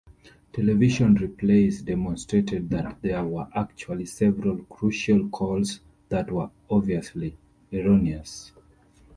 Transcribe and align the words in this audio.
Television 0.51 1.15
replays 1.15 1.85
demonstrated 1.85 2.71
that 2.71 2.97
there 3.03 3.23
were 3.23 3.47
actually 3.53 4.05
several 4.05 4.57
crucial 4.63 5.29
calls 5.29 5.79
that 6.09 6.31
were 6.31 6.49
obviously 6.71 7.37
erroneous. 7.71 8.51